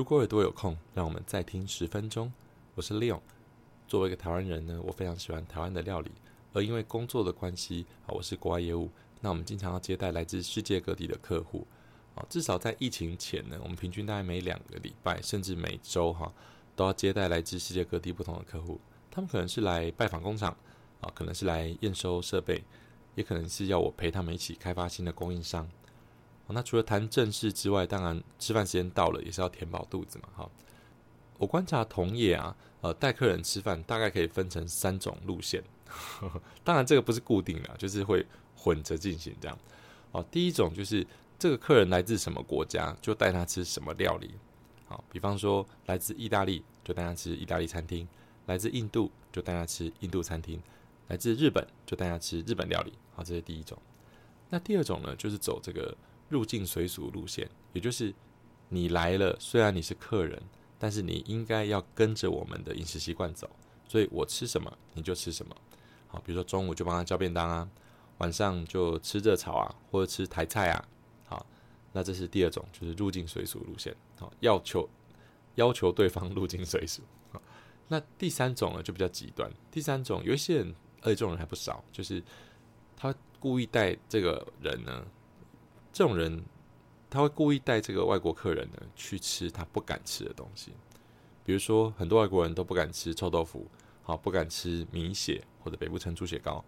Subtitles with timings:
[0.00, 2.32] 如果耳朵有空，让我们再听十分钟。
[2.74, 3.20] 我是 Leon。
[3.86, 6.10] 作为一个台湾人呢，我非常喜欢台湾的料理。
[6.54, 8.88] 而因为工作的关系啊，我是国外业务，
[9.20, 11.66] 那我们经常要接待来自世界各地的客户。
[12.14, 16.32] 啊，至少在疫情前呢，我们平均大概每两个礼拜，甚至每周哈，
[16.74, 18.80] 都要接待来自世界各地不同的客户。
[19.10, 20.56] 他们可能是来拜访工厂，
[21.02, 22.64] 啊，可能是来验收设备，
[23.16, 25.68] 也可能是要我陪他们一起开发新的供应商。
[26.52, 30.28] 那除了谈正事之外，当然吃饭时间到了也是要填饱肚子嘛。
[30.36, 30.50] 哈，
[31.38, 35.62] 我观察同业啊，呃，带客人吃饭大概可以分成三种路线。
[36.64, 38.24] 当然这个不是固定的，就是会
[38.56, 39.58] 混着进行这样。
[40.12, 41.06] 哦，第一种就是
[41.38, 44.30] 这个客人来自什么国家，就带他吃什么料理。
[44.86, 48.06] 好，比方说来自意大利，就带他吃意大利餐厅；
[48.46, 50.58] 来自印度，就带他吃印度餐厅；
[51.08, 52.92] 来自日本，就带他吃日本料理。
[53.14, 53.76] 好，这是第一种。
[54.48, 55.96] 那第二种呢，就是走这个。
[56.30, 58.14] 入境随俗路线，也就是
[58.70, 60.40] 你来了，虽然你是客人，
[60.78, 63.50] 但是你应该要跟着我们的饮食习惯走。
[63.88, 65.54] 所以我吃什么你就吃什么。
[66.06, 67.68] 好，比如说中午就帮他叫便当啊，
[68.18, 70.88] 晚上就吃热炒啊，或者吃台菜啊。
[71.26, 71.44] 好，
[71.92, 73.92] 那这是第二种，就是入境随俗路线。
[74.16, 74.88] 好，要求
[75.56, 77.02] 要求对方 入境随俗。
[77.32, 77.42] 好，
[77.88, 79.52] 那第三种呢就比较极端。
[79.72, 82.22] 第三种有一些人，而且这种人还不少，就是
[82.96, 85.04] 他故意带这个人呢。
[85.92, 86.42] 这种人，
[87.08, 90.72] 他会故意带这个外国客人呢去吃他不敢吃的东西，
[91.44, 93.66] 比如说很多外国人都不敢吃臭豆腐，
[94.02, 96.64] 好不敢吃米血或者北部城猪血糕，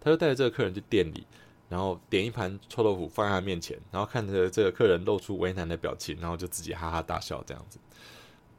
[0.00, 1.26] 他就带着这个客人去店里，
[1.68, 7.78] 然后点一盘臭豆腐放在他面前，然后看着这个客人露出为难的表情，然后就自己哈哈大笑这样子。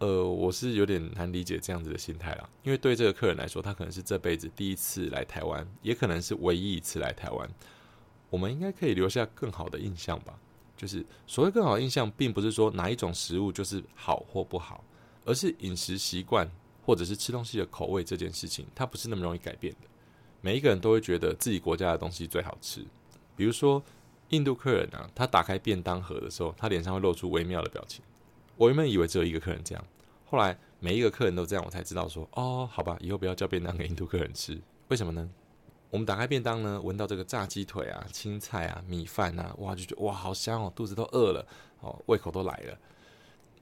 [0.00, 7.48] 呃，我是有点难理解这样子的心态啦，因为对这个客人来说，他可能是这辈子第一次来台湾，也可能是唯一一次来台湾。
[8.34, 10.36] 我们应该可以留下更好的印象吧？
[10.76, 14.82] 就是所谓更好的印象，并不是说哪一种食物就是好或不好，
[15.24, 16.50] 而是饮食习惯
[16.84, 19.86] 或者是吃东西的口味这件事情，它不是那么容易改变的。
[20.40, 22.84] 每一个人都会觉得自己国家的东西最好吃。
[23.36, 23.80] 比如说
[24.30, 28.04] 印度客人啊，他打开便当盒的时候，他脸上会露出微妙的表情。
[28.56, 29.84] 我原本以为只有一个客人这样，
[30.28, 34.60] 后来每一个客人都这样，我才知道说，哦，好吧，以后不要叫便当给印度客人吃。
[34.88, 35.30] 为什么呢？
[35.94, 41.46] 我们打开便当呢，闻到这个炸鸡腿啊、青菜啊、米饭啊，哇，就觉得哇，好香哦，肚子都饿了，
[41.82, 42.76] 哦，胃口都来了。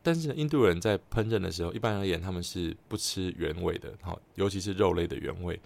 [0.03, 5.61] 但是印度人在烹饪的时候，一般而言他们是不吃原味的，好，尤其是肉类的原味。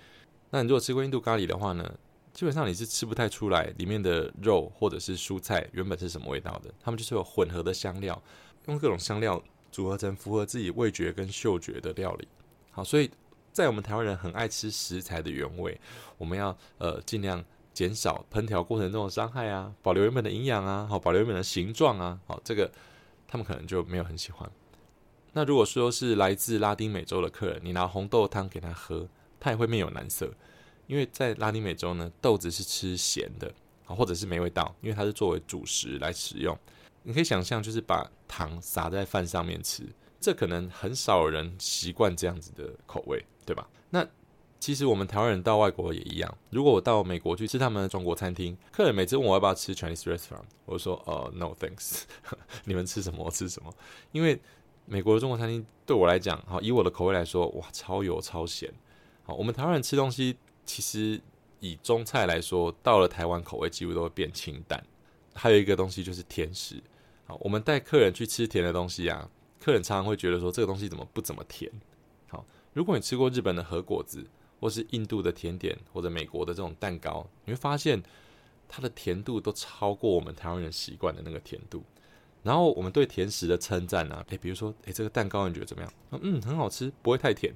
[0.51, 1.89] 那你如果吃过印度咖喱的话呢，
[2.33, 6.75] 基本上你是吃不太出来里面的肉或者是蔬菜原本是什么味道的。
[6.81, 8.21] 他们就是有混合的香料，
[8.67, 9.41] 用各种香料
[9.71, 12.27] 组合成符合自己味觉跟嗅觉的料理。
[12.73, 13.09] 好，所以。
[13.57, 15.81] 在我们台湾人很爱吃食材的原味，
[16.19, 22.71] 我们要呃尽量减少烹调过程中的伤害啊，保留原本的营养啊，好保留原本的形状啊，好这个
[23.27, 24.47] 他们可能就没有很喜欢。
[25.33, 29.09] 那如果说是来自拉丁美洲的客人，你拿红豆汤给他喝，
[29.41, 30.31] 他也会面有难色，
[30.87, 33.51] 因为在拉丁美洲呢，豆子是吃咸的
[33.87, 36.55] 啊，或者是没味道，因为它是作为主食来使用。
[37.03, 39.83] 你可以想象，就是把糖撒在饭上面吃。
[40.27, 43.65] 这可能很少人习惯这样子的口味，对吧？
[43.91, 44.05] 那
[44.59, 46.37] 其实我们台湾人到外国也一样。
[46.51, 52.03] 如果我到美国去吃他们的中国餐厅，客人每次问我要不要吃 Chinese restaurant，我就说呃，no thanks，
[52.67, 53.73] 你们吃什么我吃什么。
[54.11, 54.37] 因为
[54.85, 58.75] 美国的中国餐厅对我来讲，好以我的口味来说，哇，超油超咸。
[59.23, 61.21] 好，我们台湾人吃东西，其实
[61.61, 64.85] 以中菜来说，到了台湾口味几乎都会变清淡。
[65.35, 66.83] 还有一个东西就是甜食。
[67.27, 69.31] 好，我们带客人去吃甜的东西啊。
[69.67, 71.69] 客人常常会觉得说这个东西怎么不怎么甜？
[72.29, 74.25] 好，如果你吃过日本的和果子，
[74.61, 78.01] 或是印度的甜点，或者美国的这种蛋糕，你会发现
[78.69, 81.83] 它的甜度都超过我们台湾人习惯的那个甜度。
[82.45, 85.93] 然后我们对甜食的称赞啊，诶，比如说，诶，这个蛋糕你觉得怎么样？
[86.23, 87.53] 嗯，很好吃，不会太甜。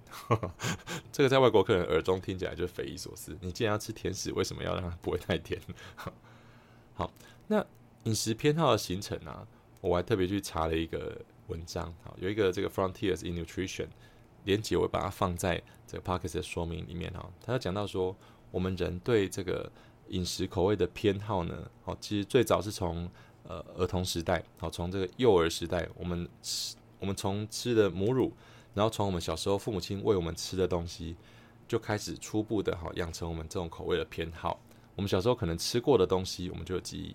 [1.13, 3.39] 这个在外国客人耳中听起来就匪夷所思。
[3.41, 5.61] 你既然要吃甜食，为什么要让它不会太甜？
[6.93, 7.09] 好，
[7.47, 7.65] 那
[8.03, 9.47] 饮食偏好的形成啊，
[9.81, 11.17] 我还特别去查了一个。
[11.51, 13.89] 文章好，有一个这个 Frontiers in Nutrition
[14.45, 17.29] 连接，我会把它放在这个 Podcast 的说明里面哈。
[17.45, 18.17] 他要讲到说，
[18.51, 19.71] 我们人对这个
[20.09, 23.11] 饮食口味的偏好呢，好，其实最早是从
[23.43, 28.33] 呃儿童时代，好，从这个幼儿时代，我们吃我们从吃的母乳，
[28.73, 31.17] 然后从我们小时候父母亲喂我们吃的东西，
[31.69, 34.59] 就开始初步的哈养成我们这种口味的偏好。
[34.97, 37.15] 我们小时候可能吃过的东西，我们就有记忆。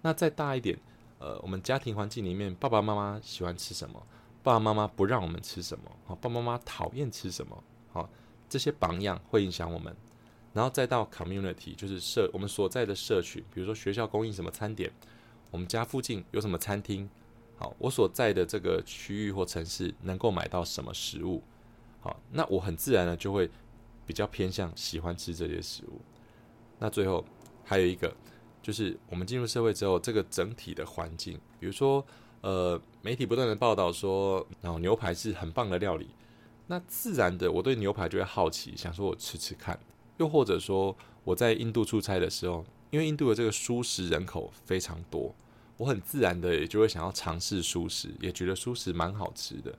[0.00, 0.78] 那再大一点。
[1.22, 4.04] 呃，我们家庭环境里面，爸爸妈妈喜欢吃什么？
[4.42, 5.84] 爸爸妈妈不让我们吃什么？
[6.04, 7.62] 好，爸爸妈妈讨厌吃什么？
[7.92, 8.10] 好，
[8.48, 9.94] 这些榜样会影响我们。
[10.52, 14.92] 然后再到 community，就是社我们所在的社群，比如说学校供应什么餐点，
[15.52, 17.08] 我们家附近有什么餐厅，
[17.56, 21.40] 好，我所在的这个区域或城市能够买到什么食物，
[22.00, 23.48] 好，那我很自然的就会
[24.04, 26.00] 比较偏向喜欢吃这些食物。
[26.80, 27.24] 那最后
[27.64, 28.12] 还有一个，
[28.62, 32.04] 就是我们进入社会之后，这个整体的环境，比如说，
[32.40, 36.08] 呃，媒体不断的报道说，然后牛排是很棒的料理，
[36.68, 39.78] 那自然的我对牛排就会好奇，想说我吃吃看。
[40.18, 45.34] 又或者说我在印度出差的时候，因为印度的这个素食人口非常多。
[45.78, 49.76] 我很自然的也就会想要尝试素食，也觉得素食蛮好吃的。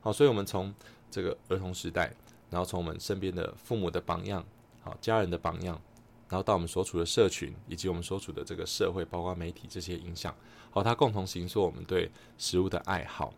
[0.00, 0.74] 好，所以我们从
[1.10, 2.12] 这个儿童时代，
[2.50, 4.44] 然后从我们身边的父母的榜样，
[4.82, 5.80] 好家人的榜样，
[6.28, 10.34] 然后到我们所处的社群，以及我们所处的这个社会，包括媒体这些影响，
[10.70, 13.32] 好，它共同形塑我们对食物的爱好。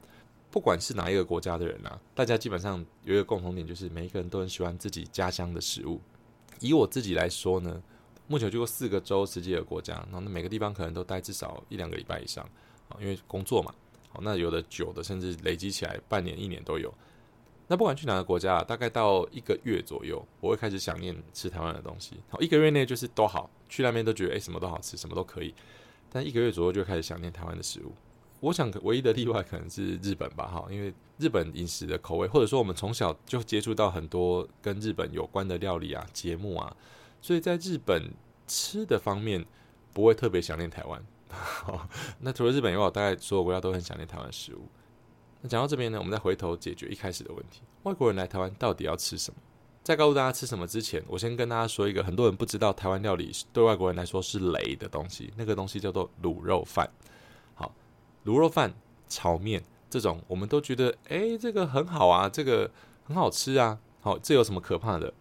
[0.50, 6.00] 不管是哪一个国家的人啊，大家基本上有一个共同点，就是每一个人都很喜欢自己家乡的食物。
[6.60, 7.82] 以我自己来说呢。
[8.28, 12.44] 目前去过四个州、十几个国家，然后那每个地方可能都待至少一两个礼拜以上
[12.88, 13.72] 啊，因为工作嘛。
[14.08, 16.92] 好，那有的久的，甚至累积起来半年、一年都有。
[17.68, 22.16] 那不管去哪个国家，大概到一个月左右，我会开始想念吃台湾的东西。
[22.28, 25.54] 好，一个月内就是都好，去那边都觉得诶什么都好吃，什么都可以。
[26.10, 27.92] 但一个月左右就开始想念台湾的食物。
[28.40, 36.76] 我想唯一的例外可能是日本吧，哈，因为日本饮食的口味，或者说我们从小就接触到很多跟日本有关的料理啊、节目啊。
[37.20, 38.12] 所以在日本
[38.46, 39.44] 吃的方面
[39.92, 41.04] 不会特别想念台湾。
[42.20, 44.68] 那除了日本以外，我大概所有国家都很想念台湾食物。
[45.48, 49.40] 讲到这边呢，我们再回头解决一开始的问题：外国人来台湾到底要吃什么？
[49.82, 55.32] 在告诉大家吃什么之前，我先跟大家说一个很多人不知道台湾料理对外国人来说是雷的东西。
[55.36, 56.90] 那个东西叫做卤肉饭。
[57.54, 57.72] 好，
[58.24, 58.74] 卤肉饭、
[59.08, 62.68] 炒面这种，我们都觉得哎，这个很好啊，这个
[63.04, 63.78] 很好吃啊。
[64.00, 65.14] 好，这有什么可怕的？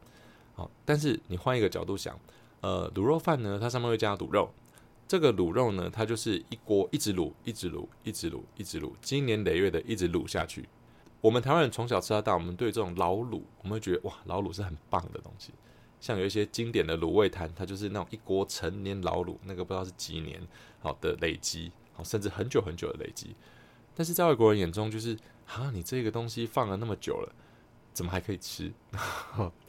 [0.55, 2.19] 好，但是你换一个角度想，
[2.61, 4.49] 呃，卤肉饭呢，它上面会加卤肉，
[5.07, 10.67] 这个卤肉呢，它就是一锅一直卤，一直卤，一直卤，一直卤，经年累月的一直卤下去。
[11.21, 15.51] 我们台湾人从小吃到大，我们对这种老卤，我们会觉得哇，老卤是很棒的东西。
[15.99, 20.41] 像有一些经典的卤味摊，它就是那种一锅陈年老卤，那个不知道是几年
[20.79, 23.35] 好的累积，好甚至很久很久的累积。
[23.95, 25.17] 但是在外国人眼中，就是
[25.47, 27.33] 啊，你这个东西放了那么久了。
[27.93, 28.73] 怎么还可以吃？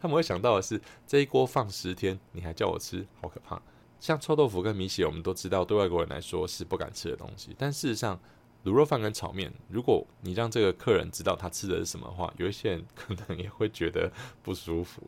[0.00, 3.62] 他们会想到的是这一锅放十天，你还叫我吃，好可怕！
[3.98, 7.54] 像臭豆腐跟米血，我们都知道对外国人来说是不敢吃的东西。
[7.58, 8.18] 但事实上，
[8.64, 14.12] 卤肉饭跟炒面，如果你让这个客人知道他吃的是什么话，有一些人可能也会觉得
[14.42, 15.02] 不舒服。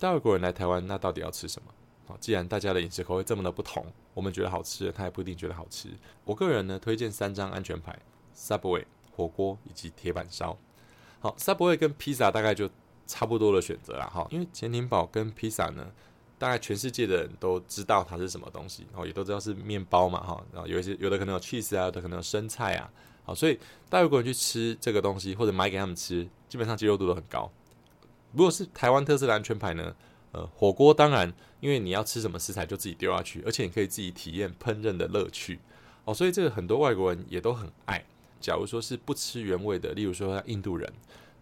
[0.00, 1.72] 外国人来台湾，那到底要吃什么？
[2.06, 3.84] 好，既然大家的饮食口味这么的不同，
[4.14, 5.88] 我们觉得好吃的，他也不一定觉得好吃。
[6.24, 7.98] 我个人呢，推荐三张安全牌
[8.34, 8.84] ：Subway
[9.14, 10.56] 火锅以及铁板烧。
[11.20, 12.70] 好，Subway 跟披萨大概就
[13.06, 15.92] 差不多的选择了哈，因为潜艇堡跟披萨呢，
[16.40, 22.90] 大概全世界的人都知道它是什么东西，然后也都知道是面包嘛哈，然后有一些有的可能有 cheese 啊，有的可能有生菜啊，
[23.24, 23.58] 好，所以
[23.90, 27.52] 大外国人去吃这个东西或者买给他们吃，基本上接受度都很高。
[28.32, 29.94] 如果是台湾特色的安全牌呢，
[30.32, 35.60] 呃，火锅当然，因为你要吃什么食材就自己丢下去，而且你可以自己体验烹饪的乐趣，
[36.06, 38.02] 哦，所以这个很多外国人也都很爱。
[38.40, 40.90] 假如说是不吃原味的，例如说印度人，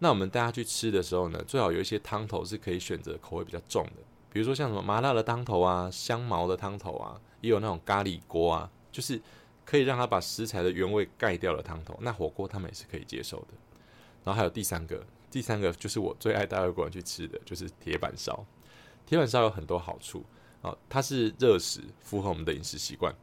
[0.01, 4.03] 那我们带他去吃的时候呢，最好有一些汤头是可以选择口味比较重的，
[4.33, 9.21] 比如说像什么麻辣的汤头啊、香茅的汤头啊，也有那种咖喱锅啊，就是
[9.65, 11.99] 可以让他把食材的原味盖掉的汤头。
[12.01, 13.49] 那火锅他们也是可以接受的。
[14.25, 18.45] 然后还有第三个，第三个就是我最爱带外国人去吃的，就是铁板烧。
[19.07, 20.25] 铁板烧有很多好处
[20.63, 23.15] 啊，它是热食，符合我们的饮食习惯。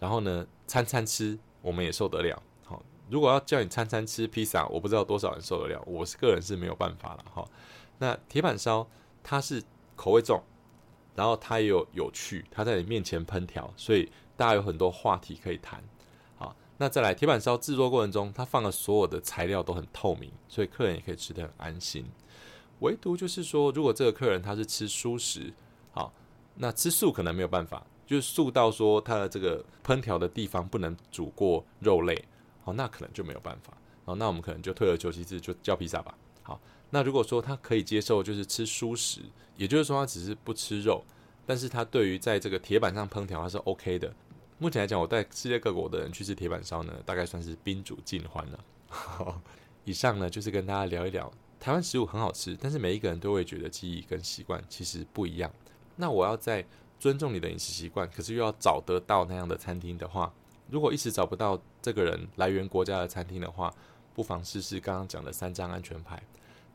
[0.00, 2.42] 然后呢，餐餐吃我们也受得了。
[3.10, 5.82] 如果要叫你餐餐吃披萨，我不知道多少人受得了。
[5.86, 7.42] 我是个人是没有办法了哈。
[7.96, 8.86] 那铁板烧
[9.22, 9.62] 它是
[9.98, 10.40] 口味重，
[11.16, 15.82] 然后它也有有趣，它在你面前烹调，所以大家有很多话题可以谈。
[16.36, 22.06] 好，那再来铁板烧制作过程中，它放的所有的材料都很透明，所以客人也可以吃得很安心。
[22.78, 25.52] 唯独就是说，如果这个客人他是吃素食，
[25.90, 26.12] 好，
[26.54, 32.24] 那吃素可能没有办法，就是素到说他的这个烹调的地方不能煮过肉类。
[32.64, 33.72] 哦，那可能就没有办法。
[34.04, 36.14] 哦，那我们可能就退而求其次，就叫披萨吧。
[36.42, 39.20] 好，那如果说他可以接受，就是吃蔬食，
[39.56, 41.04] 也就是说他只是不吃肉，
[41.44, 44.12] 但是他对于在这个铁板上烹调他是 OK 的。
[44.58, 48.64] 目前来讲，我带世界各国的人去吃铁板烧呢，大概算是宾主尽欢了。
[49.84, 51.30] 以上呢就是跟大家聊一聊
[51.60, 55.50] 台湾食物很好吃，但是每一个人都会觉得记忆跟习惯其实不一样。
[55.96, 56.64] 那我要在
[56.98, 60.32] 尊重你的饮食习惯，可是又要找得到那样的餐厅的话。
[60.70, 63.72] 如果一时找不到这个人来源国家的餐厅的话，
[64.14, 66.22] 不妨试试刚刚讲的三张安全牌。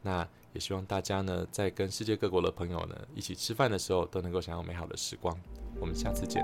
[0.04, 5.36] 那也希望大家呢，在跟世界各国的朋友呢一起吃饭的时候，都能够享有美好的时光。
[5.80, 6.44] 我们下次见。